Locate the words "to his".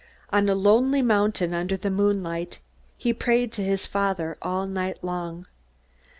3.51-3.85